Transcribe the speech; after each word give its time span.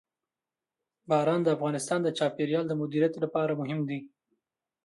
باران 1.09 1.41
د 1.43 1.47
افغانستان 1.55 1.99
د 2.03 2.09
چاپیریال 2.17 2.65
د 2.67 2.73
مدیریت 2.81 3.13
لپاره 3.23 3.57
مهم 3.61 3.81
دي. 3.89 3.99